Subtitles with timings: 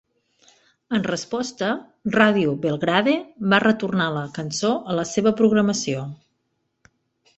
[0.99, 1.67] En resposta,
[2.15, 3.15] Radio Belgrade
[3.53, 6.03] va retornar la cançó a la seva programació.